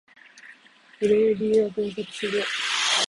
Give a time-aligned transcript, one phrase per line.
[0.99, 2.43] 売れる理由を分析する